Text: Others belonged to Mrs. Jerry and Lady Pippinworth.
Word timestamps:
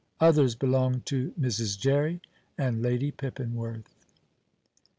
Others 0.19 0.55
belonged 0.55 1.05
to 1.05 1.31
Mrs. 1.39 1.77
Jerry 1.77 2.21
and 2.57 2.81
Lady 2.81 3.11
Pippinworth. 3.11 3.85